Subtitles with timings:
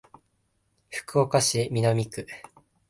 [0.89, 2.25] 福岡市南区